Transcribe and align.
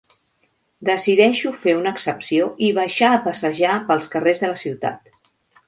Decideixo 0.89 1.51
fer 1.65 1.75
una 1.81 1.91
excepció 1.97 2.49
i 2.69 2.71
baixar 2.79 3.13
a 3.13 3.21
passejar 3.29 3.77
pels 3.91 4.13
carrers 4.17 4.45
de 4.47 4.53
la 4.55 4.59
ciutat. 4.67 5.17